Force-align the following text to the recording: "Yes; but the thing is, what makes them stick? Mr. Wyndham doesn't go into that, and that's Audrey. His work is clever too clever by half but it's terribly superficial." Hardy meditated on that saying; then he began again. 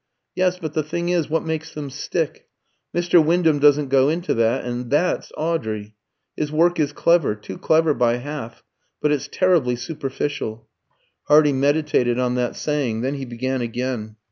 "Yes; 0.33 0.57
but 0.57 0.73
the 0.73 0.81
thing 0.81 1.09
is, 1.09 1.29
what 1.29 1.43
makes 1.45 1.75
them 1.75 1.91
stick? 1.91 2.47
Mr. 2.91 3.23
Wyndham 3.23 3.59
doesn't 3.59 3.89
go 3.89 4.09
into 4.09 4.33
that, 4.33 4.65
and 4.65 4.89
that's 4.89 5.31
Audrey. 5.37 5.93
His 6.35 6.51
work 6.51 6.79
is 6.79 6.91
clever 6.91 7.35
too 7.35 7.59
clever 7.59 7.93
by 7.93 8.15
half 8.15 8.63
but 8.99 9.11
it's 9.11 9.29
terribly 9.31 9.75
superficial." 9.75 10.67
Hardy 11.25 11.53
meditated 11.53 12.17
on 12.17 12.33
that 12.33 12.55
saying; 12.55 13.01
then 13.01 13.13
he 13.13 13.25
began 13.25 13.61
again. 13.61 14.15